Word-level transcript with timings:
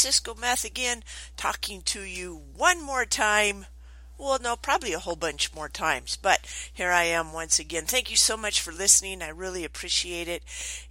Cisco 0.00 0.34
Meth 0.34 0.64
again, 0.64 1.02
talking 1.36 1.82
to 1.82 2.00
you 2.00 2.40
one 2.56 2.82
more 2.82 3.04
time. 3.04 3.66
Well, 4.16 4.38
no, 4.40 4.56
probably 4.56 4.94
a 4.94 4.98
whole 4.98 5.14
bunch 5.14 5.54
more 5.54 5.68
times, 5.68 6.16
but 6.16 6.40
here 6.72 6.90
I 6.90 7.04
am 7.04 7.34
once 7.34 7.58
again. 7.58 7.84
Thank 7.84 8.10
you 8.10 8.16
so 8.16 8.34
much 8.34 8.62
for 8.62 8.72
listening. 8.72 9.20
I 9.20 9.28
really 9.28 9.62
appreciate 9.62 10.26
it. 10.26 10.42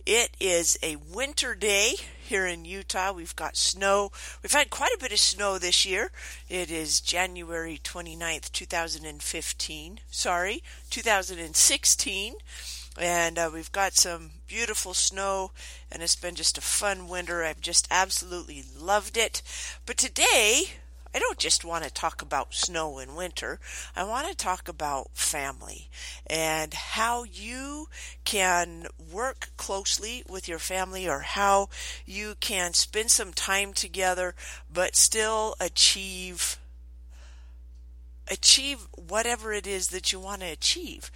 It 0.06 0.38
is 0.40 0.78
a 0.84 0.98
winter 0.98 1.56
day 1.56 1.96
here 2.24 2.46
in 2.46 2.66
Utah. 2.66 3.12
We've 3.12 3.36
got 3.36 3.58
snow. 3.58 4.12
We've 4.44 4.52
had 4.52 4.70
quite 4.70 4.94
a 4.96 5.00
bit 5.00 5.12
of 5.12 5.20
snow 5.20 5.58
this 5.58 5.88
year. 5.88 6.12
It 6.48 6.70
is 6.70 7.02
January 7.02 7.82
29th, 7.84 8.52
2015. 8.52 10.00
Sorry, 10.12 10.62
2016 10.92 12.36
and 13.00 13.40
uh, 13.40 13.50
we've 13.52 13.72
got 13.72 13.94
some 13.94 14.32
beautiful 14.48 14.94
snow 14.94 15.52
and 15.92 16.04
it's 16.04 16.16
been 16.16 16.36
just 16.36 16.58
a 16.58 16.62
fun 16.62 17.08
winter 17.08 17.44
i've 17.44 17.62
just 17.62 17.88
absolutely 17.90 18.64
loved 18.78 19.18
it 19.18 19.42
but 19.86 19.98
today 19.98 20.66
I 21.14 21.18
don't 21.18 21.40
just 21.40 21.66
want 21.66 21.84
to 21.86 21.90
talk 21.90 22.22
about 22.22 22.54
snow 22.54 23.00
and 23.00 23.16
winter. 23.16 23.60
I 23.96 24.04
want 24.04 24.28
to 24.28 24.36
talk 24.36 24.70
about 24.70 25.10
family 25.16 25.90
and 26.28 26.72
how 26.72 27.24
you 27.24 27.88
can 28.26 28.86
work 29.12 29.50
closely 29.58 30.24
with 30.30 30.48
your 30.48 30.60
family 30.60 31.10
or 31.10 31.22
how 31.22 31.70
you 32.06 32.36
can 32.40 32.74
spend 32.74 33.10
some 33.10 33.34
time 33.34 33.74
together 33.74 34.36
but 34.72 34.96
still 34.96 35.56
achieve 35.60 36.60
achieve 38.30 38.88
whatever 38.96 39.52
it 39.52 39.66
is 39.66 39.88
that 39.88 40.12
you 40.12 40.20
want 40.20 40.42
to 40.42 40.48
achieve. 40.48 41.10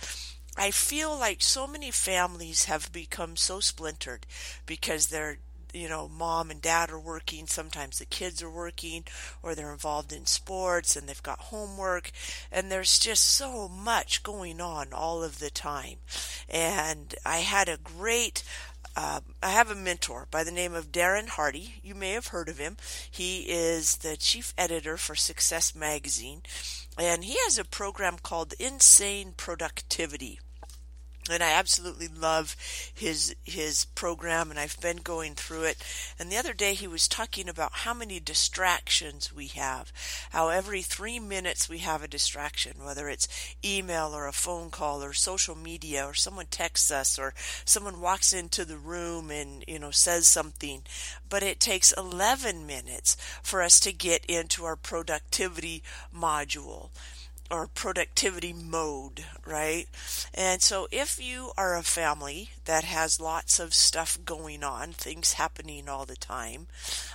I 0.57 0.71
feel 0.71 1.17
like 1.17 1.41
so 1.41 1.65
many 1.65 1.89
families 1.91 2.65
have 2.65 2.91
become 2.91 3.35
so 3.35 3.59
splintered 3.59 4.25
because 4.65 5.07
they're 5.07 5.37
you 5.73 5.89
know, 5.89 6.07
mom 6.07 6.51
and 6.51 6.61
dad 6.61 6.91
are 6.91 6.99
working, 6.99 7.47
sometimes 7.47 7.97
the 7.97 8.05
kids 8.05 8.43
are 8.43 8.49
working, 8.49 9.03
or 9.41 9.55
they're 9.55 9.73
involved 9.73 10.13
in 10.13 10.25
sports 10.27 10.95
and 10.95 11.09
they've 11.09 11.23
got 11.23 11.39
homework, 11.39 12.11
and 12.51 12.71
there's 12.71 12.99
just 12.99 13.23
so 13.23 13.67
much 13.67 14.21
going 14.21 14.61
on 14.61 14.93
all 14.93 15.23
of 15.23 15.39
the 15.39 15.49
time. 15.49 15.97
And 16.47 17.15
I 17.25 17.37
had 17.39 17.67
a 17.67 17.77
great 17.77 18.43
uh, 18.95 19.21
I 19.41 19.49
have 19.49 19.71
a 19.71 19.75
mentor 19.75 20.27
by 20.29 20.43
the 20.43 20.51
name 20.51 20.75
of 20.75 20.91
Darren 20.91 21.27
Hardy. 21.27 21.75
You 21.81 21.95
may 21.95 22.11
have 22.11 22.27
heard 22.27 22.47
of 22.47 22.59
him. 22.59 22.77
He 23.09 23.39
is 23.49 23.97
the 23.97 24.15
chief 24.15 24.53
editor 24.55 24.97
for 24.97 25.15
Success 25.15 25.73
Magazine, 25.73 26.43
and 26.95 27.23
he 27.23 27.35
has 27.45 27.57
a 27.57 27.65
program 27.65 28.17
called 28.21 28.53
Insane 28.59 29.33
Productivity 29.35 30.39
and 31.29 31.41
I 31.41 31.51
absolutely 31.51 32.07
love 32.07 32.55
his 32.93 33.35
his 33.43 33.85
program 33.95 34.49
and 34.49 34.59
I've 34.59 34.79
been 34.81 34.97
going 34.97 35.35
through 35.35 35.63
it. 35.63 35.77
And 36.19 36.29
the 36.29 36.37
other 36.37 36.53
day 36.53 36.73
he 36.73 36.87
was 36.87 37.07
talking 37.07 37.47
about 37.47 37.71
how 37.73 37.93
many 37.93 38.19
distractions 38.19 39.33
we 39.33 39.47
have 39.47 39.91
how 40.31 40.49
every 40.49 40.81
3 40.81 41.19
minutes 41.19 41.69
we 41.69 41.79
have 41.79 42.03
a 42.03 42.07
distraction 42.07 42.73
whether 42.83 43.07
it's 43.07 43.55
email 43.63 44.13
or 44.13 44.27
a 44.27 44.33
phone 44.33 44.69
call 44.69 45.03
or 45.03 45.13
social 45.13 45.55
media 45.55 46.05
or 46.05 46.13
someone 46.13 46.47
texts 46.49 46.91
us 46.91 47.17
or 47.17 47.33
someone 47.65 48.01
walks 48.01 48.33
into 48.33 48.65
the 48.65 48.77
room 48.77 49.31
and 49.31 49.63
you 49.67 49.79
know 49.79 49.91
says 49.91 50.27
something. 50.27 50.83
But 51.29 51.43
it 51.43 51.59
takes 51.59 51.91
11 51.93 52.65
minutes 52.65 53.15
for 53.41 53.61
us 53.61 53.79
to 53.81 53.93
get 53.93 54.25
into 54.25 54.65
our 54.65 54.75
productivity 54.75 55.83
module 56.15 56.89
or 57.51 57.67
productivity 57.67 58.53
mode, 58.53 59.25
right? 59.45 59.85
And 60.33 60.61
so 60.61 60.87
if 60.91 61.23
you 61.23 61.51
are 61.57 61.75
a 61.75 61.83
family 61.83 62.49
that 62.65 62.83
has 62.83 63.19
lots 63.19 63.59
of 63.59 63.73
stuff 63.73 64.17
going 64.25 64.63
on, 64.63 64.93
things 64.93 65.33
happening 65.33 65.87
all 65.87 66.05
the 66.05 66.15
time, 66.15 66.67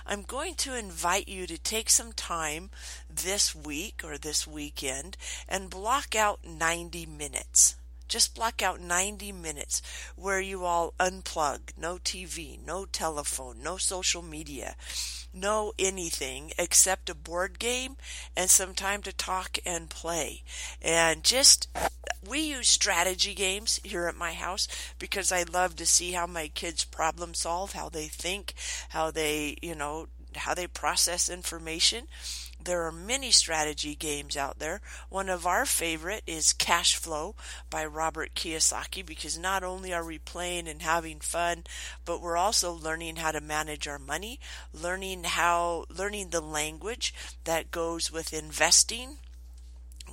I'm 0.05 0.21
going 0.23 0.55
to 0.55 0.77
invite 0.77 1.27
you 1.27 1.47
to 1.47 1.57
take 1.57 1.89
some 1.89 2.13
time 2.13 2.69
this 3.09 3.55
week 3.55 4.01
or 4.03 4.17
this 4.17 4.47
weekend 4.47 5.17
and 5.47 5.69
block 5.69 6.15
out 6.15 6.39
90 6.45 7.05
minutes. 7.05 7.75
Just 8.09 8.35
block 8.35 8.61
out 8.61 8.81
90 8.81 9.31
minutes 9.31 9.81
where 10.17 10.41
you 10.41 10.65
all 10.65 10.93
unplug, 10.99 11.59
no 11.77 11.95
TV, 11.95 12.59
no 12.65 12.85
telephone, 12.85 13.63
no 13.63 13.77
social 13.77 14.21
media 14.21 14.75
no 15.33 15.73
anything 15.77 16.51
except 16.57 17.09
a 17.09 17.15
board 17.15 17.59
game 17.59 17.95
and 18.35 18.49
some 18.49 18.73
time 18.73 19.01
to 19.03 19.13
talk 19.13 19.57
and 19.65 19.89
play. 19.89 20.43
And 20.81 21.23
just, 21.23 21.67
we 22.27 22.39
use 22.39 22.67
strategy 22.67 23.33
games 23.33 23.79
here 23.83 24.07
at 24.07 24.15
my 24.15 24.33
house 24.33 24.67
because 24.97 25.31
I 25.31 25.43
love 25.43 25.75
to 25.77 25.85
see 25.85 26.13
how 26.13 26.27
my 26.27 26.47
kids 26.47 26.83
problem 26.83 27.33
solve, 27.33 27.73
how 27.73 27.89
they 27.89 28.07
think, 28.07 28.53
how 28.89 29.11
they, 29.11 29.57
you 29.61 29.75
know, 29.75 30.07
how 30.35 30.53
they 30.53 30.67
process 30.67 31.29
information. 31.29 32.07
There 32.69 32.85
are 32.85 32.91
many 32.91 33.31
strategy 33.31 33.95
games 33.95 34.37
out 34.37 34.59
there. 34.59 34.79
One 35.09 35.27
of 35.27 35.47
our 35.47 35.65
favorite 35.65 36.21
is 36.27 36.53
Cash 36.53 36.97
Flow 36.97 37.33
by 37.71 37.83
Robert 37.83 38.35
Kiyosaki 38.35 39.03
because 39.03 39.39
not 39.39 39.63
only 39.63 39.91
are 39.91 40.05
we 40.05 40.19
playing 40.19 40.67
and 40.67 40.83
having 40.83 41.19
fun, 41.19 41.63
but 42.05 42.21
we're 42.21 42.37
also 42.37 42.71
learning 42.71 43.15
how 43.15 43.31
to 43.31 43.41
manage 43.41 43.87
our 43.87 43.97
money, 43.97 44.39
learning 44.71 45.23
how 45.23 45.85
learning 45.89 46.29
the 46.29 46.41
language 46.41 47.11
that 47.43 47.71
goes 47.71 48.11
with 48.11 48.33
investing 48.33 49.17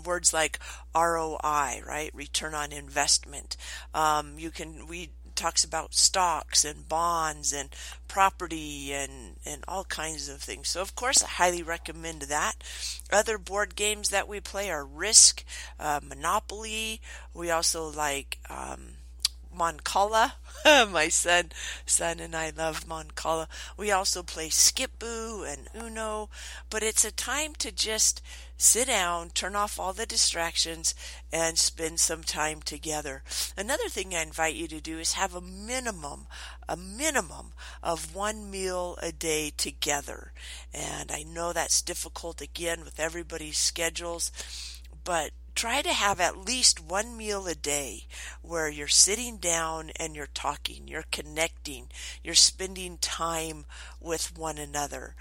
words 0.03 0.33
like 0.33 0.59
ROI, 0.95 1.83
right? 1.87 2.11
Return 2.15 2.55
on 2.55 2.73
investment. 2.73 3.59
Um, 3.93 4.39
you 4.39 4.51
can 4.51 4.87
we 4.87 5.11
talks 5.37 5.63
about 5.65 5.95
stocks 5.95 6.65
and 6.65 6.89
bonds 6.89 7.53
and 7.53 7.69
property 8.09 8.93
and, 8.93 9.37
and 9.45 9.63
all 9.69 9.85
kinds 9.85 10.29
of 10.29 10.41
things. 10.41 10.69
So, 10.69 10.81
of 10.81 10.95
course, 10.95 11.23
I 11.23 11.29
highly 11.29 11.63
recommend 11.63 12.23
that. 12.23 12.55
Other 13.13 13.39
board 13.39 13.77
games 13.77 14.11
that 14.11 14.29
we 14.29 14.41
play 14.41 14.71
are 14.71 14.85
Risk, 14.85 15.45
uh, 15.79 16.01
Monopoly. 16.03 17.01
We 17.35 17.51
also 17.51 17.89
like 17.89 18.39
um, 18.51 18.96
Mancala. 19.57 20.33
My 20.65 21.09
son, 21.09 21.51
son 21.85 22.21
and 22.21 22.35
I 22.35 22.51
love 22.51 22.87
Mancala. 22.87 23.47
We 23.77 23.91
also 23.91 24.23
play 24.23 24.49
Skip-Bo 24.49 25.45
and 25.47 25.69
Uno, 25.75 26.29
but 26.71 26.83
it's 26.83 27.05
a 27.05 27.13
time 27.13 27.55
to 27.59 27.71
just 27.71 28.23
sit 28.57 28.89
down, 28.89 29.31
turn 29.31 29.55
off 29.55 29.79
all 29.79 29.93
the 29.93 30.07
distractions, 30.07 30.95
and 31.33 31.59
spend 31.59 32.01
some 32.01 32.23
time 32.23 32.63
together. 32.63 33.23
Another 33.57 33.89
thing 33.89 34.15
I 34.15 34.23
invite 34.23 34.55
you 34.55 34.67
to 34.69 34.81
do 34.81 34.99
is 34.99 35.13
have 35.13 35.35
a 35.35 35.41
minimum, 35.41 36.27
a 36.69 36.77
minimum 36.77 37.53
of 37.83 38.15
one 38.15 38.51
meal 38.51 38.99
a 39.03 39.13
day 39.13 39.53
together. 39.57 40.33
And 40.73 41.13
I 41.13 41.23
know 41.23 41.53
that's 41.53 41.83
difficult 41.83 42.41
again 42.41 42.85
with 42.85 42.99
everybody's 42.99 43.59
schedules, 43.59 44.33
but 45.05 45.31
try 45.57 45.81
to 45.81 45.93
have 45.93 46.21
at 46.21 46.47
least 46.47 46.79
one 46.79 47.17
meal 47.17 47.47
a 47.47 47.55
day 47.55 48.05
where 48.43 48.69
you're 48.69 48.87
sitting 48.87 49.39
down 49.39 49.91
and 49.97 50.15
you're 50.15 50.29
talking, 50.35 50.87
you're 50.87 51.07
connecting, 51.11 51.89
you're 52.23 52.35
spending 52.35 52.99
time 52.99 53.65
with 53.99 54.37
one 54.37 54.59
another 54.59 55.17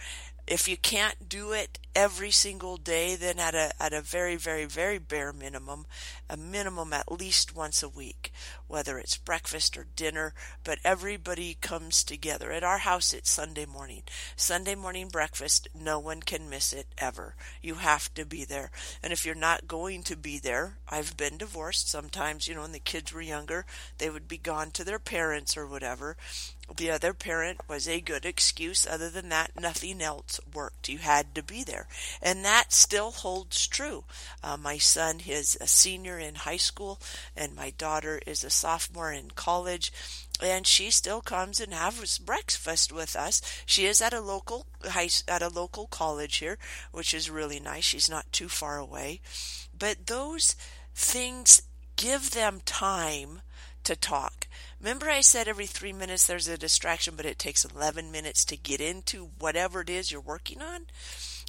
if 0.47 0.67
you 0.67 0.77
can't 0.77 1.27
do 1.27 1.51
it 1.51 1.79
every 1.95 2.29
single 2.29 2.77
day, 2.77 3.15
then 3.15 3.39
at 3.39 3.55
a 3.55 3.71
at 3.79 3.93
a 3.93 4.01
very 4.01 4.35
very 4.35 4.65
very 4.65 4.97
bare 4.99 5.33
minimum, 5.33 5.85
a 6.29 6.37
minimum 6.37 6.93
at 6.93 7.11
least 7.11 7.55
once 7.55 7.81
a 7.81 7.89
week, 7.89 8.31
whether 8.67 8.99
it's 8.99 9.17
breakfast 9.17 9.77
or 9.77 9.87
dinner. 9.95 10.33
But 10.63 10.79
everybody 10.83 11.57
comes 11.61 12.03
together. 12.03 12.51
At 12.51 12.63
our 12.63 12.79
house, 12.79 13.13
it's 13.13 13.29
Sunday 13.29 13.65
morning. 13.65 14.03
Sunday 14.35 14.75
morning 14.75 15.07
breakfast. 15.07 15.67
No 15.73 15.99
one 15.99 16.21
can 16.21 16.49
miss 16.49 16.73
it 16.73 16.87
ever. 16.97 17.35
You 17.61 17.75
have 17.75 18.13
to 18.15 18.25
be 18.25 18.45
there. 18.45 18.71
And 19.01 19.13
if 19.13 19.25
you're 19.25 19.35
not 19.35 19.67
going 19.67 20.03
to 20.03 20.17
be 20.17 20.37
there, 20.37 20.77
I've 20.87 21.17
been 21.17 21.37
divorced. 21.37 21.89
Sometimes, 21.89 22.47
you 22.47 22.55
know, 22.55 22.61
when 22.61 22.71
the 22.71 22.79
kids 22.79 23.13
were 23.13 23.21
younger, 23.21 23.65
they 23.97 24.09
would 24.09 24.27
be 24.27 24.37
gone 24.37 24.71
to 24.71 24.83
their 24.83 24.99
parents 24.99 25.57
or 25.57 25.65
whatever 25.65 26.17
the 26.77 26.91
other 26.91 27.13
parent 27.13 27.61
was 27.67 27.87
a 27.87 28.01
good 28.01 28.25
excuse. 28.25 28.87
Other 28.87 29.09
than 29.09 29.29
that, 29.29 29.59
nothing 29.59 30.01
else 30.01 30.39
worked. 30.53 30.89
You 30.89 30.99
had 30.99 31.35
to 31.35 31.43
be 31.43 31.63
there. 31.63 31.87
And 32.21 32.43
that 32.43 32.73
still 32.73 33.11
holds 33.11 33.67
true. 33.67 34.03
Uh, 34.43 34.57
my 34.57 34.77
son 34.77 35.21
is 35.27 35.57
a 35.61 35.67
senior 35.67 36.17
in 36.17 36.35
high 36.35 36.57
school, 36.57 36.99
and 37.35 37.55
my 37.55 37.71
daughter 37.77 38.21
is 38.25 38.43
a 38.43 38.49
sophomore 38.49 39.11
in 39.11 39.31
college. 39.31 39.93
And 40.43 40.67
she 40.67 40.91
still 40.91 41.21
comes 41.21 41.59
and 41.59 41.73
has 41.73 42.17
breakfast 42.17 42.91
with 42.91 43.15
us. 43.15 43.41
She 43.65 43.85
is 43.85 44.01
at 44.01 44.13
a 44.13 44.19
local 44.19 44.65
high, 44.83 45.09
at 45.27 45.41
a 45.41 45.49
local 45.49 45.87
college 45.87 46.37
here, 46.37 46.57
which 46.91 47.13
is 47.13 47.29
really 47.29 47.59
nice. 47.59 47.85
She's 47.85 48.09
not 48.09 48.31
too 48.31 48.49
far 48.49 48.77
away. 48.77 49.21
But 49.77 50.07
those 50.07 50.55
things 50.93 51.61
give 51.95 52.31
them 52.31 52.61
time 52.65 53.41
to 53.85 53.95
talk. 53.95 54.47
Remember, 54.79 55.09
I 55.09 55.21
said 55.21 55.47
every 55.47 55.65
three 55.65 55.93
minutes 55.93 56.27
there's 56.27 56.47
a 56.47 56.57
distraction, 56.57 57.15
but 57.15 57.25
it 57.25 57.39
takes 57.39 57.65
11 57.65 58.11
minutes 58.11 58.45
to 58.45 58.57
get 58.57 58.81
into 58.81 59.29
whatever 59.39 59.81
it 59.81 59.89
is 59.89 60.11
you're 60.11 60.21
working 60.21 60.61
on? 60.61 60.81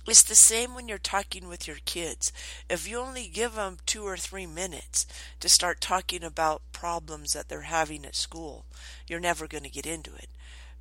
It's 0.08 0.22
the 0.22 0.36
same 0.36 0.74
when 0.74 0.88
you're 0.88 0.98
talking 0.98 1.48
with 1.48 1.66
your 1.66 1.78
kids. 1.84 2.32
If 2.70 2.86
you 2.88 2.98
only 2.98 3.26
give 3.26 3.56
them 3.56 3.78
two 3.86 4.04
or 4.06 4.16
three 4.16 4.46
minutes 4.46 5.04
to 5.40 5.48
start 5.48 5.80
talking 5.80 6.22
about 6.22 6.62
problems 6.72 7.32
that 7.32 7.48
they're 7.48 7.62
having 7.62 8.04
at 8.06 8.14
school, 8.14 8.66
you're 9.08 9.18
never 9.18 9.48
going 9.48 9.64
to 9.64 9.70
get 9.70 9.86
into 9.86 10.14
it. 10.14 10.28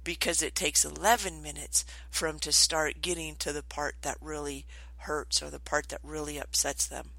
because 0.04 0.44
it 0.44 0.54
takes 0.54 0.86
11 0.86 1.42
minutes 1.42 1.84
for 2.12 2.28
them 2.28 2.38
to 2.40 2.52
start 2.52 3.02
getting 3.02 3.36
to 3.38 3.52
the 3.52 3.64
part 3.64 3.96
that 4.04 4.18
really 4.22 4.66
hurts 4.98 5.42
or 5.42 5.50
the 5.50 5.60
part 5.60 5.90
that 5.90 6.00
really 6.04 6.38
upsets 6.40 6.86
them. 6.86 7.10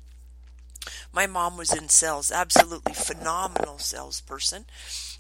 My 1.13 1.27
mom 1.27 1.57
was 1.57 1.73
in 1.73 1.89
sales, 1.89 2.31
absolutely 2.31 2.95
phenomenal 2.95 3.79
salesperson. 3.79 4.67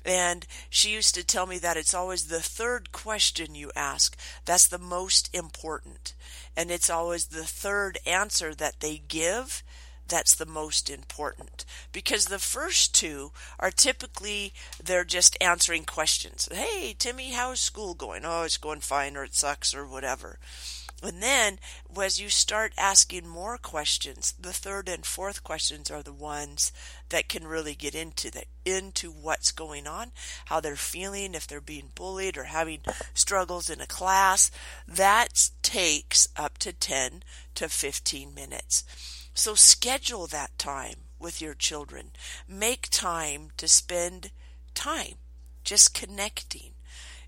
And 0.05 0.47
she 0.71 0.91
used 0.91 1.15
to 1.17 1.25
tell 1.25 1.47
me 1.47 1.59
that 1.59 1.77
it's 1.77 1.95
always 1.95 2.27
the 2.27 2.41
third 2.41 2.93
question 2.93 3.55
you 3.55 3.73
ask 3.75 4.17
that's 4.45 4.69
the 4.69 4.79
most 4.79 5.35
important. 5.35 6.15
And 6.57 6.71
it's 6.71 6.89
always 6.89 7.27
the 7.27 7.45
third 7.45 7.99
answer 8.07 8.55
that 8.55 8.81
they 8.81 9.03
give 9.09 9.65
that's 10.09 10.35
the 10.35 10.47
most 10.47 10.89
important 10.89 11.65
because 11.93 12.27
the 12.27 12.39
first 12.39 12.95
two 12.95 13.33
are 13.59 13.71
typically 13.71 14.53
they're 14.83 15.05
just 15.05 15.37
answering 15.41 15.85
questions. 15.85 16.49
Hey, 16.53 16.95
Timmy, 16.97 17.33
how's 17.33 17.61
school 17.61 17.95
going? 17.95 18.23
Oh, 18.25 18.43
it's 18.43 18.57
going 18.57 18.81
fine 18.81 19.17
or 19.17 19.25
it 19.25 19.35
sucks 19.35 19.75
or 19.75 19.85
whatever. 19.85 20.39
And 21.03 21.23
then 21.23 21.59
as 22.01 22.21
you 22.21 22.29
start 22.29 22.73
asking 22.79 23.29
more 23.29 23.59
questions, 23.59 24.33
the 24.41 24.53
third 24.53 24.89
and 24.89 25.05
fourth 25.05 25.45
questions 25.45 25.91
are 25.91 26.03
the 26.03 26.13
ones 26.13 26.73
that 27.11 27.29
can 27.29 27.47
really 27.47 27.75
get 27.75 27.95
into 27.95 28.31
the 28.31 28.45
into 28.65 29.11
what's 29.11 29.53
going 29.53 29.87
on, 29.87 30.11
how 30.47 30.61
they're 30.61 30.75
feeling, 30.75 31.35
if 31.35 31.47
they're 31.47 31.61
being 31.61 31.91
bullied 31.95 32.37
or 32.37 32.45
having 32.45 32.81
struggles 33.15 33.69
in 33.69 33.81
a 33.81 33.87
class. 33.87 34.51
That 34.89 35.51
takes 35.63 36.29
up 36.37 36.59
to 36.59 36.73
10 36.73 37.23
to 37.57 37.69
15 37.69 38.35
minutes. 38.35 38.85
So 39.35 39.55
schedule 39.55 40.27
that 40.29 40.59
time 40.59 40.97
with 41.19 41.43
your 41.43 41.55
children. 41.55 42.13
Make 42.49 42.89
time 42.91 43.51
to 43.59 43.69
spend 43.69 44.31
time 44.75 45.17
just 45.63 45.95
connecting. 45.95 46.76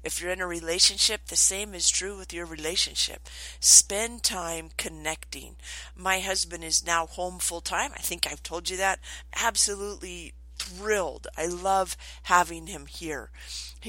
If 0.04 0.20
you're 0.20 0.32
in 0.32 0.40
a 0.40 0.46
relationship, 0.46 1.26
the 1.26 1.36
same 1.36 1.74
is 1.74 1.90
true 1.90 2.16
with 2.16 2.32
your 2.32 2.46
relationship. 2.46 3.28
Spend 3.60 4.22
time 4.22 4.70
connecting. 4.76 5.56
My 5.96 6.20
husband 6.20 6.64
is 6.64 6.86
now 6.86 7.06
home 7.06 7.38
full 7.38 7.60
time. 7.60 7.92
I 7.94 8.00
think 8.00 8.26
I've 8.26 8.42
told 8.42 8.70
you 8.70 8.76
that. 8.76 9.00
Absolutely 9.34 10.34
thrilled. 10.58 11.26
I 11.36 11.46
love 11.46 11.96
having 12.24 12.66
him 12.66 12.86
here. 12.86 13.30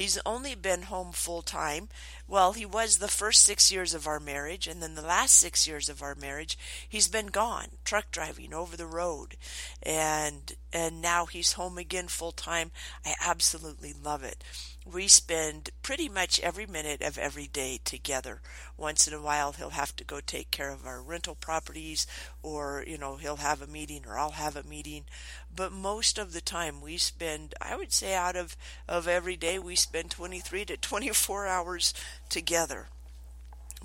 He's 0.00 0.18
only 0.24 0.54
been 0.54 0.84
home 0.84 1.12
full 1.12 1.42
time. 1.42 1.90
Well, 2.26 2.54
he 2.54 2.64
was 2.64 2.96
the 2.96 3.06
first 3.06 3.44
six 3.44 3.70
years 3.70 3.92
of 3.92 4.06
our 4.06 4.18
marriage, 4.18 4.66
and 4.66 4.82
then 4.82 4.94
the 4.94 5.02
last 5.02 5.34
six 5.34 5.68
years 5.68 5.90
of 5.90 6.00
our 6.00 6.14
marriage, 6.14 6.56
he's 6.88 7.06
been 7.06 7.26
gone, 7.26 7.66
truck 7.84 8.10
driving 8.10 8.54
over 8.54 8.78
the 8.78 8.86
road, 8.86 9.36
and 9.82 10.54
and 10.72 11.02
now 11.02 11.26
he's 11.26 11.52
home 11.52 11.76
again 11.76 12.08
full 12.08 12.32
time. 12.32 12.70
I 13.04 13.14
absolutely 13.20 13.92
love 13.92 14.24
it 14.24 14.42
we 14.92 15.08
spend 15.08 15.70
pretty 15.82 16.08
much 16.08 16.40
every 16.40 16.66
minute 16.66 17.02
of 17.02 17.18
every 17.18 17.46
day 17.46 17.80
together. 17.84 18.40
Once 18.76 19.06
in 19.06 19.12
a 19.12 19.20
while, 19.20 19.52
he'll 19.52 19.70
have 19.70 19.94
to 19.96 20.04
go 20.04 20.20
take 20.20 20.50
care 20.50 20.70
of 20.70 20.86
our 20.86 21.02
rental 21.02 21.34
properties, 21.34 22.06
or, 22.42 22.82
you 22.86 22.96
know, 22.96 23.16
he'll 23.16 23.36
have 23.36 23.60
a 23.60 23.66
meeting, 23.66 24.04
or 24.06 24.18
I'll 24.18 24.30
have 24.32 24.56
a 24.56 24.62
meeting. 24.62 25.04
But 25.54 25.72
most 25.72 26.18
of 26.18 26.32
the 26.32 26.40
time, 26.40 26.80
we 26.80 26.96
spend, 26.96 27.54
I 27.60 27.76
would 27.76 27.92
say, 27.92 28.14
out 28.14 28.36
of, 28.36 28.56
of 28.88 29.06
every 29.06 29.36
day, 29.36 29.58
we 29.58 29.76
spend 29.76 29.89
23 29.92 30.64
to 30.66 30.76
24 30.76 31.46
hours 31.46 31.94
together 32.28 32.88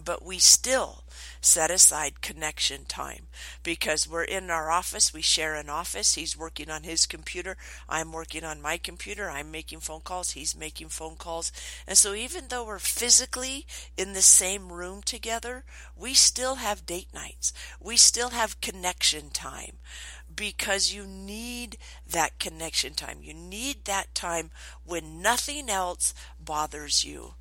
but 0.04 0.26
we 0.26 0.40
still 0.40 1.04
set 1.40 1.72
aside 1.72 2.22
connection 2.22 2.84
time 2.86 3.28
because 3.64 4.10
we're 4.10 4.24
in 4.24 4.50
our 4.50 4.70
office. 4.70 5.14
We 5.14 5.22
share 5.22 5.56
an 5.56 5.70
office. 5.70 6.16
He's 6.16 6.38
working 6.38 6.70
on 6.70 6.84
his 6.84 7.06
computer. 7.06 7.56
I'm 7.88 8.12
working 8.12 8.44
on 8.44 8.62
my 8.62 8.78
computer. 8.78 9.30
I'm 9.30 9.52
making 9.52 9.80
phone 9.80 10.02
calls. 10.02 10.32
He's 10.32 10.56
making 10.56 10.90
phone 10.90 11.16
calls. 11.16 11.52
And 11.88 11.98
so 11.98 12.14
even 12.14 12.46
though 12.50 12.66
we're 12.66 12.80
physically 12.80 13.66
in 13.96 14.14
the 14.14 14.22
same 14.22 14.72
room 14.72 15.02
together, 15.02 15.64
we 15.96 16.14
still 16.14 16.56
have 16.56 16.86
date 16.86 17.14
nights. 17.14 17.54
We 17.80 17.96
still 17.96 18.32
have 18.32 18.62
connection 18.62 19.30
time 19.30 19.78
because 20.36 20.94
you 20.94 21.06
need 21.06 21.78
that 22.10 22.40
connection 22.40 22.94
time. 22.94 23.20
You 23.22 23.34
need 23.34 23.86
that 23.86 24.14
time 24.14 24.52
when 24.84 25.22
nothing 25.22 25.70
else 25.70 26.14
bothers 26.46 27.04
you. 27.04 27.34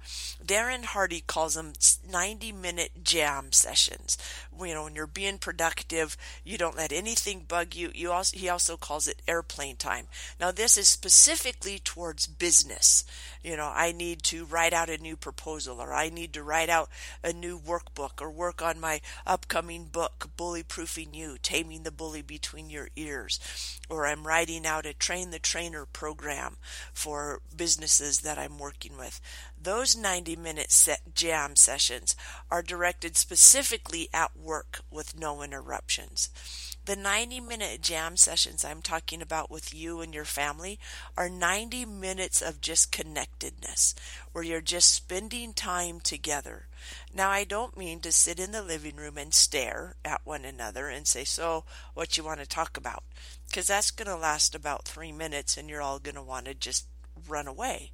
Darren 0.45 0.85
Hardy 0.85 1.23
calls 1.27 1.55
them 1.55 1.73
90 2.11 2.53
minute 2.53 3.05
jam 3.05 3.53
sessions. 3.53 4.19
You 4.59 4.75
know, 4.75 4.85
when 4.85 4.95
you're 4.95 5.07
being 5.07 5.39
productive, 5.39 6.17
you 6.45 6.59
don't 6.59 6.77
let 6.77 6.93
anything 6.93 7.45
bug 7.47 7.75
you. 7.75 7.91
You 7.95 8.13
also, 8.13 8.37
he 8.37 8.49
also 8.49 8.77
calls 8.77 9.07
it 9.09 9.23
airplane 9.29 9.77
time. 9.77 10.07
Now, 10.41 10.51
this 10.51 10.77
is 10.77 10.89
specifically 10.89 11.79
towards 11.79 12.27
business. 12.27 13.05
You 13.43 13.57
know, 13.57 13.71
I 13.75 13.93
need 13.93 14.23
to 14.25 14.45
write 14.45 14.73
out 14.73 14.89
a 14.89 14.99
new 14.99 15.17
proposal 15.17 15.81
or 15.81 15.93
I 15.93 16.09
need 16.09 16.33
to 16.35 16.43
write 16.43 16.71
out 16.71 16.89
a 17.23 17.33
new 17.33 17.59
workbook 17.59 18.21
or 18.21 18.31
work 18.31 18.63
on 18.63 18.81
my 18.81 19.01
upcoming 19.27 19.85
book, 19.85 20.31
Bully 20.37 20.63
Proofing 20.63 21.13
You, 21.13 21.37
Taming 21.43 21.83
the 21.83 21.91
Bully 21.91 22.23
Between 22.23 22.71
Your 22.71 22.89
Ears. 22.97 23.39
Or 23.89 24.07
I'm 24.07 24.27
writing 24.27 24.67
out 24.67 24.87
a 24.87 24.95
train 24.95 25.31
the 25.31 25.39
trainer 25.39 25.85
program 25.85 26.57
for 26.93 27.41
businesses 27.55 28.21
that 28.21 28.39
I'm 28.39 28.59
working 28.59 28.94
with. 28.97 29.21
Those 29.61 29.97
90 29.97 30.37
minute 30.37 30.71
set 30.71 31.15
jam 31.15 31.57
sessions 31.57 32.15
are 32.51 32.63
directed 32.63 33.17
specifically 33.17 34.09
at 34.13 34.37
work 34.37 34.81
with 34.91 35.19
no 35.19 35.43
interruptions. 35.43 36.31
The 36.87 36.97
90 36.97 37.41
minute 37.41 37.81
jam 37.81 38.19
sessions 38.19 38.63
I'm 38.63 38.83
talking 38.83 39.23
about 39.23 39.51
with 39.51 39.73
you 39.73 40.03
and 40.03 40.13
your 40.13 40.27
family 40.27 40.79
are 41.17 41.31
90 41.31 41.87
minutes 41.87 42.43
of 42.43 42.61
just 42.61 42.93
connectedness, 42.93 43.95
where 44.33 44.45
you're 44.45 44.61
just 44.61 44.93
spending 44.93 45.55
time 45.55 46.01
together. 46.01 46.67
Now, 47.15 47.31
I 47.31 47.45
don't 47.45 47.79
mean 47.79 48.01
to 48.01 48.13
sit 48.13 48.39
in 48.39 48.53
the 48.53 48.61
living 48.61 48.97
room 48.97 49.17
and 49.17 49.33
stare 49.33 49.97
at 50.05 50.21
one 50.25 50.45
another 50.45 50.89
and 50.89 51.07
say, 51.07 51.25
So, 51.25 51.65
what 51.95 52.19
you 52.19 52.25
want 52.25 52.41
to 52.41 52.47
talk 52.47 52.77
about? 52.77 53.03
Because 53.47 53.69
that's 53.69 53.91
going 53.91 54.09
to 54.09 54.17
last 54.17 54.55
about 54.55 54.85
three 54.85 55.13
minutes 55.13 55.57
and 55.57 55.71
you're 55.71 55.81
all 55.81 55.99
going 55.99 56.17
to 56.17 56.23
want 56.23 56.45
to 56.47 56.55
just 56.55 56.87
run 57.27 57.47
away. 57.47 57.93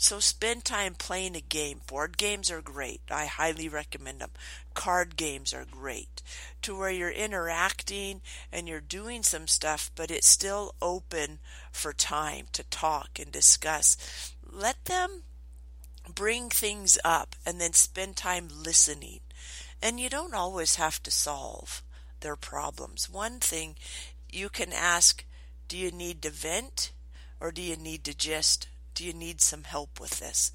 So 0.00 0.20
spend 0.20 0.64
time 0.64 0.94
playing 0.94 1.34
a 1.34 1.40
game. 1.40 1.80
Board 1.88 2.16
games 2.16 2.52
are 2.52 2.62
great. 2.62 3.00
I 3.10 3.26
highly 3.26 3.68
recommend 3.68 4.20
them. 4.20 4.30
Card 4.72 5.16
games 5.16 5.52
are 5.52 5.66
great. 5.68 6.22
To 6.62 6.78
where 6.78 6.90
you're 6.90 7.10
interacting 7.10 8.20
and 8.52 8.68
you're 8.68 8.80
doing 8.80 9.24
some 9.24 9.48
stuff, 9.48 9.90
but 9.96 10.12
it's 10.12 10.28
still 10.28 10.76
open 10.80 11.40
for 11.72 11.92
time 11.92 12.46
to 12.52 12.62
talk 12.62 13.18
and 13.20 13.32
discuss. 13.32 14.32
Let 14.48 14.84
them 14.84 15.24
bring 16.14 16.48
things 16.48 16.96
up 17.04 17.34
and 17.44 17.60
then 17.60 17.72
spend 17.72 18.16
time 18.16 18.48
listening. 18.48 19.18
And 19.82 19.98
you 19.98 20.08
don't 20.08 20.34
always 20.34 20.76
have 20.76 21.02
to 21.02 21.10
solve 21.10 21.82
their 22.20 22.36
problems. 22.36 23.10
One 23.10 23.40
thing 23.40 23.74
you 24.30 24.48
can 24.48 24.72
ask, 24.72 25.24
do 25.66 25.76
you 25.76 25.90
need 25.90 26.22
to 26.22 26.30
vent 26.30 26.92
or 27.40 27.50
do 27.50 27.60
you 27.60 27.76
need 27.76 28.04
to 28.04 28.16
just 28.16 28.68
do 28.98 29.04
you 29.04 29.12
need 29.12 29.40
some 29.40 29.62
help 29.62 30.00
with 30.00 30.18
this? 30.18 30.50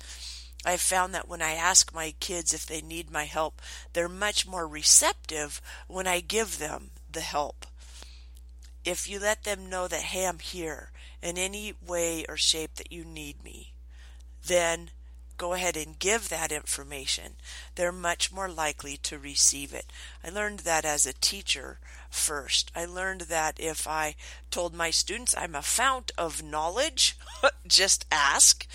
I've 0.65 0.81
found 0.81 1.13
that 1.13 1.29
when 1.29 1.41
I 1.41 1.53
ask 1.53 1.93
my 1.93 2.13
kids 2.19 2.53
if 2.53 2.65
they 2.65 2.81
need 2.81 3.09
my 3.09 3.23
help, 3.23 3.62
they're 3.93 4.09
much 4.09 4.45
more 4.45 4.67
receptive 4.67 5.62
when 5.88 6.07
I 6.07 6.19
give 6.19 6.59
them 6.59 6.91
the 7.09 7.21
help. 7.21 7.65
If 8.83 9.09
you 9.09 9.17
let 9.17 9.45
them 9.45 9.69
know 9.69 9.88
that, 9.88 10.01
hey, 10.01 10.27
I'm 10.27 10.39
here 10.39 10.91
in 11.21 11.38
any 11.38 11.73
way 11.85 12.25
or 12.27 12.35
shape 12.35 12.75
that 12.75 12.91
you 12.91 13.05
need 13.05 13.41
me, 13.45 13.71
then 14.45 14.89
go 15.37 15.53
ahead 15.53 15.75
and 15.75 15.99
give 15.99 16.29
that 16.29 16.51
information. 16.51 17.33
They're 17.75 17.91
much 17.91 18.31
more 18.31 18.49
likely 18.49 18.97
to 18.97 19.17
receive 19.17 19.73
it. 19.73 19.85
I 20.23 20.29
learned 20.29 20.59
that 20.59 20.85
as 20.85 21.05
a 21.05 21.13
teacher 21.13 21.79
first. 22.09 22.71
I 22.75 22.85
learned 22.85 23.21
that 23.21 23.59
if 23.59 23.87
I 23.87 24.15
told 24.51 24.73
my 24.73 24.91
students 24.91 25.35
I'm 25.37 25.55
a 25.55 25.61
fount 25.61 26.11
of 26.17 26.43
knowledge, 26.43 27.17
just 27.67 28.05
ask, 28.11 28.67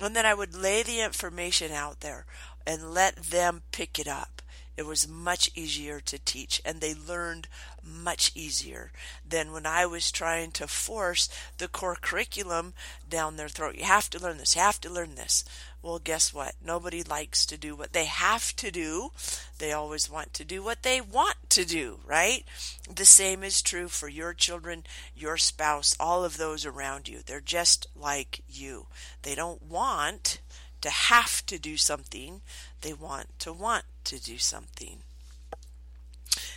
and 0.00 0.16
then 0.16 0.26
I 0.26 0.34
would 0.34 0.54
lay 0.54 0.82
the 0.82 1.00
information 1.00 1.72
out 1.72 2.00
there 2.00 2.26
and 2.66 2.92
let 2.92 3.16
them 3.16 3.62
pick 3.72 3.98
it 3.98 4.08
up. 4.08 4.41
It 4.76 4.86
was 4.86 5.08
much 5.08 5.50
easier 5.54 6.00
to 6.00 6.18
teach, 6.18 6.62
and 6.64 6.80
they 6.80 6.94
learned 6.94 7.48
much 7.84 8.32
easier 8.34 8.90
than 9.28 9.52
when 9.52 9.66
I 9.66 9.86
was 9.86 10.10
trying 10.10 10.50
to 10.52 10.66
force 10.66 11.28
the 11.58 11.68
core 11.68 11.96
curriculum 12.00 12.72
down 13.08 13.36
their 13.36 13.48
throat. 13.48 13.76
You 13.76 13.84
have 13.84 14.08
to 14.10 14.18
learn 14.18 14.38
this, 14.38 14.56
you 14.56 14.62
have 14.62 14.80
to 14.82 14.90
learn 14.90 15.14
this. 15.14 15.44
Well, 15.82 15.98
guess 15.98 16.32
what? 16.32 16.54
Nobody 16.64 17.02
likes 17.02 17.44
to 17.46 17.58
do 17.58 17.74
what 17.74 17.92
they 17.92 18.04
have 18.04 18.54
to 18.56 18.70
do. 18.70 19.10
They 19.58 19.72
always 19.72 20.08
want 20.08 20.32
to 20.34 20.44
do 20.44 20.62
what 20.62 20.84
they 20.84 21.00
want 21.00 21.36
to 21.50 21.64
do, 21.64 21.98
right? 22.06 22.44
The 22.88 23.04
same 23.04 23.42
is 23.42 23.62
true 23.62 23.88
for 23.88 24.08
your 24.08 24.32
children, 24.32 24.84
your 25.16 25.36
spouse, 25.36 25.96
all 25.98 26.24
of 26.24 26.36
those 26.36 26.64
around 26.64 27.08
you. 27.08 27.18
They're 27.26 27.40
just 27.40 27.88
like 27.96 28.42
you. 28.48 28.86
They 29.22 29.34
don't 29.34 29.62
want 29.62 30.40
to 30.82 30.90
have 30.90 31.44
to 31.46 31.58
do 31.58 31.76
something. 31.76 32.42
They 32.82 32.92
want 32.92 33.38
to 33.40 33.52
want 33.52 33.84
to 34.04 34.20
do 34.20 34.38
something. 34.38 34.98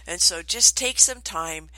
And 0.06 0.22
so 0.22 0.42
just 0.42 0.78
take 0.78 1.00
some 1.00 1.22
time, 1.22 1.70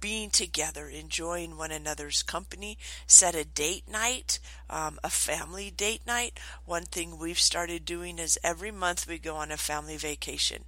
being 0.00 0.30
together, 0.30 0.88
enjoying 0.88 1.56
one 1.56 1.70
another's 1.70 2.22
company, 2.22 2.78
set 3.06 3.34
a 3.34 3.44
date 3.44 3.84
night, 3.90 4.38
um, 4.70 4.98
a 5.04 5.10
family 5.10 5.70
date 5.70 6.06
night. 6.06 6.38
One 6.64 6.84
thing 6.84 7.18
we've 7.18 7.38
started 7.38 7.84
doing 7.84 8.18
is 8.18 8.38
every 8.42 8.70
month 8.70 9.06
we 9.06 9.18
go 9.18 9.36
on 9.36 9.50
a 9.50 9.56
family 9.56 9.96
vacation. 9.96 10.64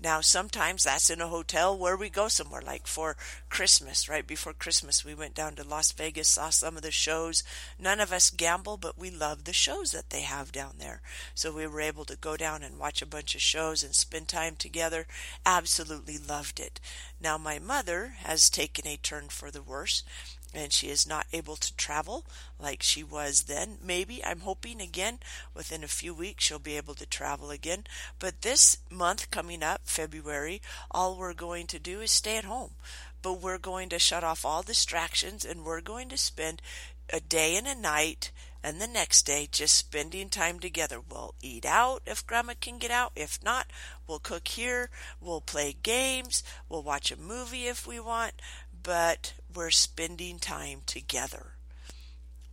Now, 0.00 0.20
sometimes 0.20 0.84
that's 0.84 1.10
in 1.10 1.20
a 1.20 1.28
hotel 1.28 1.76
where 1.76 1.96
we 1.96 2.10
go 2.10 2.28
somewhere, 2.28 2.62
like 2.62 2.86
for 2.86 3.16
Christmas, 3.48 4.08
right 4.08 4.26
before 4.26 4.52
Christmas, 4.52 5.04
we 5.04 5.14
went 5.14 5.34
down 5.34 5.54
to 5.56 5.64
Las 5.64 5.90
Vegas, 5.92 6.28
saw 6.28 6.50
some 6.50 6.76
of 6.76 6.82
the 6.82 6.90
shows. 6.90 7.42
None 7.78 8.00
of 8.00 8.12
us 8.12 8.30
gamble, 8.30 8.76
but 8.76 8.98
we 8.98 9.10
love 9.10 9.44
the 9.44 9.52
shows 9.52 9.92
that 9.92 10.10
they 10.10 10.20
have 10.20 10.52
down 10.52 10.74
there. 10.78 11.00
So 11.34 11.52
we 11.52 11.66
were 11.66 11.80
able 11.80 12.04
to 12.04 12.16
go 12.16 12.36
down 12.36 12.62
and 12.62 12.78
watch 12.78 13.00
a 13.00 13.06
bunch 13.06 13.34
of 13.34 13.40
shows 13.40 13.82
and 13.82 13.94
spend 13.94 14.28
time 14.28 14.56
together. 14.56 15.06
Absolutely 15.44 16.18
loved 16.18 16.60
it. 16.60 16.78
Now, 17.20 17.38
my 17.38 17.58
mother 17.58 18.16
has 18.18 18.50
taken 18.50 18.86
a 18.86 18.96
turn 18.96 19.28
for 19.28 19.50
the 19.50 19.62
worse 19.62 20.02
and 20.54 20.72
she 20.72 20.88
is 20.88 21.06
not 21.06 21.26
able 21.32 21.56
to 21.56 21.76
travel 21.76 22.24
like 22.58 22.82
she 22.82 23.02
was 23.02 23.42
then. 23.42 23.78
Maybe 23.84 24.24
I'm 24.24 24.40
hoping 24.40 24.80
again 24.80 25.18
within 25.54 25.84
a 25.84 25.88
few 25.88 26.14
weeks 26.14 26.44
she'll 26.44 26.58
be 26.58 26.76
able 26.76 26.94
to 26.94 27.06
travel 27.06 27.50
again. 27.50 27.84
But 28.18 28.42
this 28.42 28.78
month 28.90 29.30
coming 29.30 29.62
up, 29.62 29.82
February, 29.84 30.62
all 30.90 31.16
we're 31.16 31.34
going 31.34 31.66
to 31.68 31.78
do 31.78 32.00
is 32.00 32.10
stay 32.10 32.36
at 32.36 32.44
home. 32.44 32.70
But 33.22 33.40
we're 33.42 33.58
going 33.58 33.88
to 33.90 33.98
shut 33.98 34.24
off 34.24 34.44
all 34.44 34.62
distractions 34.62 35.44
and 35.44 35.64
we're 35.64 35.80
going 35.80 36.08
to 36.10 36.16
spend 36.16 36.62
a 37.12 37.20
day 37.20 37.56
and 37.56 37.66
a 37.66 37.74
night 37.74 38.30
and 38.66 38.80
the 38.80 38.88
next 38.88 39.22
day 39.22 39.48
just 39.50 39.76
spending 39.76 40.28
time 40.28 40.58
together. 40.58 40.98
We'll 41.00 41.34
eat 41.40 41.64
out 41.64 42.02
if 42.04 42.26
grandma 42.26 42.54
can 42.60 42.78
get 42.78 42.90
out. 42.90 43.12
If 43.14 43.38
not, 43.44 43.66
we'll 44.08 44.18
cook 44.18 44.48
here. 44.48 44.90
We'll 45.20 45.40
play 45.40 45.76
games. 45.84 46.42
We'll 46.68 46.82
watch 46.82 47.12
a 47.12 47.16
movie 47.16 47.66
if 47.66 47.86
we 47.86 48.00
want. 48.00 48.32
But 48.82 49.34
we're 49.56 49.70
spending 49.70 50.38
time 50.38 50.80
together. 50.84 51.52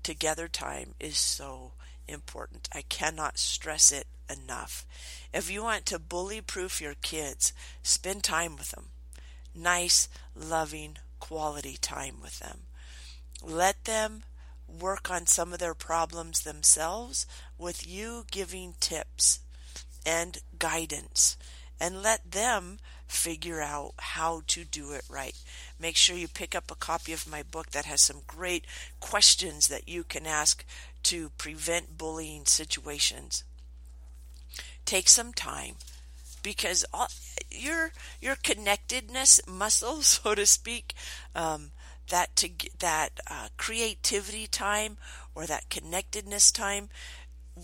Together 0.04 0.48
time 0.48 0.96
is 1.00 1.18
so 1.18 1.74
important. 2.08 2.70
I 2.74 2.82
cannot 2.84 3.38
stress 3.38 3.92
it 3.92 4.08
enough. 4.30 4.86
If 5.34 5.52
you 5.52 5.64
want 5.64 5.86
to 5.88 6.00
bully 6.00 6.40
proof 6.42 6.82
your 6.82 6.96
kids, 7.02 7.52
spend 7.82 8.24
time 8.24 8.56
with 8.56 8.72
them. 8.72 8.86
Nice, 9.54 10.08
loving, 10.36 10.98
quality 11.20 11.78
time 11.80 12.16
with 12.22 12.40
them. 12.40 12.62
Let 13.44 13.84
them 13.84 14.24
work 14.68 15.12
on 15.12 15.28
some 15.28 15.52
of 15.54 15.60
their 15.60 15.76
problems 15.76 16.42
themselves 16.42 17.28
with 17.58 17.88
you 17.88 18.26
giving 18.32 18.76
tips 18.80 19.40
and 20.06 20.38
guidance 20.58 21.38
and 21.80 22.02
let 22.02 22.32
them 22.32 22.80
figure 23.14 23.62
out 23.62 23.94
how 23.98 24.42
to 24.48 24.64
do 24.64 24.92
it 24.92 25.04
right. 25.10 25.36
Make 25.80 25.96
sure 25.96 26.16
you 26.16 26.28
pick 26.28 26.56
up 26.56 26.72
a 26.72 26.76
copy 26.76 27.14
of 27.14 27.30
my 27.30 27.44
book 27.44 27.72
that 27.72 27.86
has 27.86 28.02
some 28.02 28.22
great 28.26 28.66
questions 29.00 29.68
that 29.68 29.88
you 29.88 30.04
can 30.04 30.26
ask 30.26 30.66
to 31.04 31.30
prevent 31.38 31.98
bullying 31.98 32.46
situations. 32.46 33.44
Take 34.86 35.08
some 35.08 35.34
time 35.34 35.76
because 36.42 36.86
all, 36.94 37.08
your 37.50 37.92
your 38.22 38.36
connectedness 38.36 39.42
muscle, 39.48 40.02
so 40.02 40.36
to 40.36 40.46
speak, 40.46 40.94
um, 41.36 41.72
that 42.10 42.36
to 42.38 42.50
that 42.80 43.20
uh, 43.30 43.48
creativity 43.58 44.48
time 44.48 44.98
or 45.36 45.46
that 45.46 45.70
connectedness 45.70 46.52
time 46.52 46.90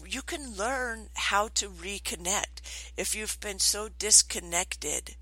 you 0.07 0.21
can 0.21 0.55
learn 0.55 1.09
how 1.15 1.47
to 1.47 1.69
reconnect 1.69 2.61
if 2.95 3.15
you've 3.15 3.39
been 3.39 3.59
so 3.59 3.89
disconnected 3.97 5.15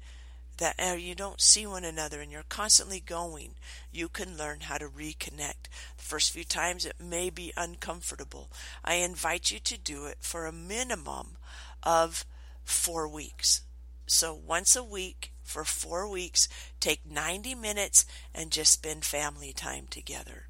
that 0.58 0.76
uh, 0.80 0.96
you 0.96 1.16
don't 1.16 1.42
see 1.42 1.66
one 1.68 1.84
another 1.84 2.22
and 2.22 2.32
you're 2.32 2.44
constantly 2.50 3.00
going 3.00 3.52
you 3.92 4.08
can 4.08 4.38
learn 4.38 4.62
how 4.62 4.78
to 4.78 4.86
reconnect 4.86 5.70
the 5.98 6.04
first 6.04 6.32
few 6.32 6.44
times 6.44 6.86
it 6.86 6.96
may 7.00 7.30
be 7.30 7.54
uncomfortable 7.56 8.50
i 8.84 8.96
invite 8.96 9.52
you 9.52 9.60
to 9.60 9.78
do 9.78 10.06
it 10.06 10.18
for 10.20 10.46
a 10.46 10.52
minimum 10.52 11.38
of 11.84 12.26
4 12.64 13.08
weeks 13.08 13.62
so 14.08 14.34
once 14.34 14.76
a 14.76 14.84
week 14.84 15.32
for 15.48 15.64
four 15.64 16.08
weeks. 16.08 16.48
Take 16.80 17.10
90 17.10 17.56
minutes 17.56 18.06
and 18.36 18.52
just 18.52 18.74
spend 18.74 19.06
family 19.06 19.54
time 19.54 19.88
together. 19.90 20.48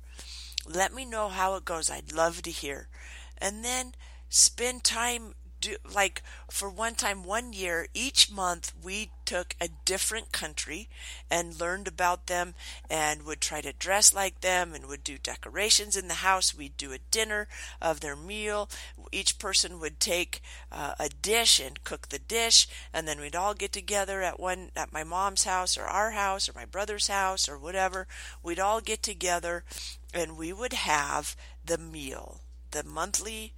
Let 0.67 0.93
me 0.93 1.05
know 1.05 1.29
how 1.29 1.55
it 1.55 1.65
goes. 1.65 1.89
I'd 1.89 2.11
love 2.11 2.41
to 2.41 2.51
hear. 2.51 2.89
And 3.37 3.63
then 3.63 3.93
spend 4.27 4.83
time 4.83 5.35
do 5.67 5.75
like 5.93 6.23
for 6.49 6.69
one 6.69 6.95
time 6.95 7.23
one 7.23 7.51
year 7.51 7.87
each 7.93 8.31
month 8.31 8.73
we 8.81 9.11
took 9.25 9.55
a 9.59 9.67
different 9.83 10.31
country 10.31 10.87
and 11.29 11.59
learned 11.59 11.87
about 11.87 12.27
them 12.27 12.55
and 12.89 13.23
would 13.23 13.41
try 13.41 13.59
to 13.59 13.73
dress 13.73 14.13
like 14.13 14.39
them 14.39 14.73
and 14.73 14.85
would 14.85 15.03
do 15.03 15.17
decorations 15.17 15.97
in 15.97 16.07
the 16.07 16.25
house. 16.25 16.55
We'd 16.55 16.77
do 16.77 16.93
a 16.93 16.99
dinner 17.11 17.49
of 17.81 17.99
their 17.99 18.15
meal. 18.15 18.69
Each 19.11 19.37
person 19.37 19.79
would 19.81 19.99
take 19.99 20.41
uh, 20.71 20.93
a 20.97 21.09
dish 21.09 21.59
and 21.59 21.83
cook 21.83 22.07
the 22.07 22.19
dish 22.19 22.67
and 22.93 23.07
then 23.07 23.19
we'd 23.19 23.35
all 23.35 23.53
get 23.53 23.73
together 23.73 24.21
at 24.21 24.39
one 24.39 24.71
at 24.75 24.93
my 24.93 25.03
mom's 25.03 25.43
house 25.43 25.77
or 25.77 25.83
our 25.83 26.11
house 26.11 26.47
or 26.47 26.53
my 26.55 26.65
brother's 26.65 27.07
house 27.07 27.49
or 27.49 27.57
whatever. 27.57 28.07
We'd 28.41 28.59
all 28.59 28.79
get 28.79 29.03
together 29.03 29.65
and 30.13 30.37
we 30.37 30.53
would 30.53 30.73
have 30.73 31.35
the 31.65 31.77
meal 31.77 32.41
the 32.71 32.83
monthly 32.83 33.53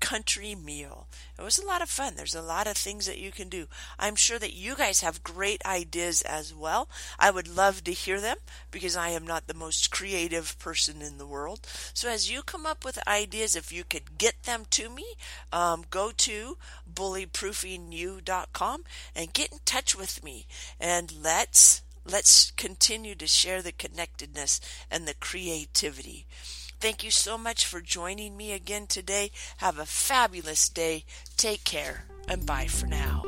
country 0.00 0.54
meal. 0.54 1.06
It 1.38 1.42
was 1.42 1.58
a 1.58 1.66
lot 1.66 1.82
of 1.82 1.88
fun. 1.88 2.14
There's 2.16 2.34
a 2.34 2.42
lot 2.42 2.66
of 2.66 2.76
things 2.76 3.06
that 3.06 3.18
you 3.18 3.30
can 3.30 3.48
do. 3.48 3.66
I'm 3.98 4.16
sure 4.16 4.38
that 4.38 4.54
you 4.54 4.74
guys 4.74 5.00
have 5.00 5.22
great 5.22 5.64
ideas 5.64 6.22
as 6.22 6.54
well. 6.54 6.88
I 7.18 7.30
would 7.30 7.48
love 7.48 7.84
to 7.84 7.92
hear 7.92 8.20
them 8.20 8.38
because 8.70 8.96
I 8.96 9.10
am 9.10 9.26
not 9.26 9.46
the 9.46 9.54
most 9.54 9.90
creative 9.90 10.58
person 10.58 11.02
in 11.02 11.18
the 11.18 11.26
world. 11.26 11.60
So 11.94 12.08
as 12.08 12.30
you 12.30 12.42
come 12.42 12.66
up 12.66 12.84
with 12.84 13.06
ideas, 13.06 13.56
if 13.56 13.72
you 13.72 13.84
could 13.84 14.18
get 14.18 14.42
them 14.44 14.64
to 14.70 14.88
me, 14.90 15.04
um, 15.52 15.84
go 15.90 16.10
to 16.16 16.56
bullyproofingyou.com 16.92 18.84
and 19.14 19.32
get 19.32 19.52
in 19.52 19.58
touch 19.64 19.96
with 19.96 20.24
me 20.24 20.46
and 20.80 21.12
let's 21.22 21.82
let's 22.10 22.52
continue 22.52 23.14
to 23.14 23.26
share 23.26 23.60
the 23.60 23.72
connectedness 23.72 24.60
and 24.90 25.06
the 25.06 25.14
creativity. 25.14 26.26
Thank 26.80 27.02
you 27.02 27.10
so 27.10 27.36
much 27.36 27.66
for 27.66 27.80
joining 27.80 28.36
me 28.36 28.52
again 28.52 28.86
today. 28.86 29.30
Have 29.58 29.78
a 29.78 29.86
fabulous 29.86 30.68
day. 30.68 31.04
Take 31.36 31.64
care 31.64 32.04
and 32.28 32.46
bye 32.46 32.66
for 32.66 32.86
now. 32.86 33.24